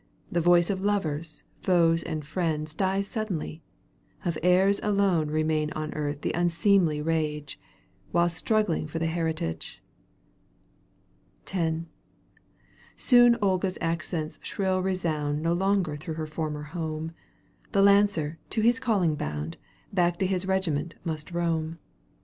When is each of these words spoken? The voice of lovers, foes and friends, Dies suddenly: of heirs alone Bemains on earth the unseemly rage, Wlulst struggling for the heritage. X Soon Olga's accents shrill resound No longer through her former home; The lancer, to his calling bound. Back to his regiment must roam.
The 0.31 0.41
voice 0.41 0.71
of 0.71 0.81
lovers, 0.81 1.43
foes 1.61 2.01
and 2.01 2.25
friends, 2.25 2.73
Dies 2.73 3.07
suddenly: 3.07 3.61
of 4.25 4.35
heirs 4.41 4.79
alone 4.81 5.27
Bemains 5.27 5.71
on 5.75 5.93
earth 5.93 6.21
the 6.21 6.31
unseemly 6.33 7.03
rage, 7.03 7.59
Wlulst 8.11 8.31
struggling 8.35 8.87
for 8.87 8.97
the 8.97 9.05
heritage. 9.05 9.79
X 11.53 11.83
Soon 12.95 13.37
Olga's 13.43 13.77
accents 13.79 14.39
shrill 14.41 14.81
resound 14.81 15.43
No 15.43 15.53
longer 15.53 15.95
through 15.97 16.15
her 16.15 16.25
former 16.25 16.63
home; 16.63 17.11
The 17.71 17.83
lancer, 17.83 18.39
to 18.49 18.61
his 18.61 18.79
calling 18.79 19.13
bound. 19.13 19.57
Back 19.93 20.17
to 20.17 20.25
his 20.25 20.47
regiment 20.47 20.95
must 21.05 21.29
roam. 21.29 21.77